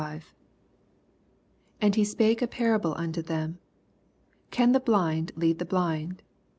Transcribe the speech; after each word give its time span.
89 0.01 0.23
And 1.79 1.93
he 1.93 2.03
spake 2.03 2.41
a 2.41 2.47
parable 2.47 2.95
unto 2.97 3.21
them, 3.21 3.59
Can 4.49 4.71
the 4.71 4.79
blind 4.79 5.31
lead 5.35 5.59
the 5.59 5.63
blind 5.63 6.23